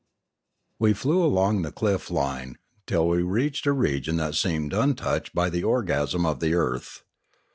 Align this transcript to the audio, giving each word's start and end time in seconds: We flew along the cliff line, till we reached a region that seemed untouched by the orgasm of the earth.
We 0.79 0.93
flew 0.93 1.23
along 1.23 1.61
the 1.61 1.71
cliff 1.71 2.09
line, 2.09 2.57
till 2.87 3.07
we 3.07 3.21
reached 3.21 3.67
a 3.67 3.71
region 3.71 4.15
that 4.17 4.33
seemed 4.33 4.73
untouched 4.73 5.35
by 5.35 5.51
the 5.51 5.63
orgasm 5.63 6.25
of 6.25 6.39
the 6.39 6.55
earth. 6.55 7.03